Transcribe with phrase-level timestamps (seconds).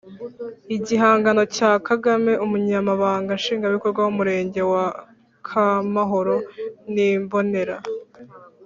[0.75, 4.85] Igihangano cya KagameUmunyamabanga nshingwabikorwa w’umurenge wa
[5.39, 6.35] Akamahoro
[6.93, 7.77] ni imbonera,